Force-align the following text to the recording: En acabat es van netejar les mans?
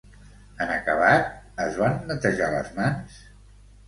En 0.63 0.69
acabat 0.75 1.27
es 1.65 1.77
van 1.81 1.99
netejar 2.07 2.47
les 2.55 2.73
mans? 2.79 3.19